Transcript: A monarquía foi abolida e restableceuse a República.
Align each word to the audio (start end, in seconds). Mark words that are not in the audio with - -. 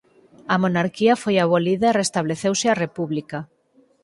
A 0.53 0.55
monarquía 0.63 1.13
foi 1.23 1.35
abolida 1.39 1.87
e 1.89 1.97
restableceuse 2.01 2.67
a 2.69 2.79
República. 2.83 3.39